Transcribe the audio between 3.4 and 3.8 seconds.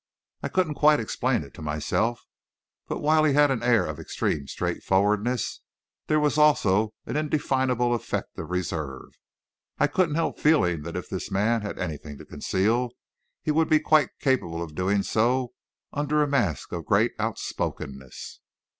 an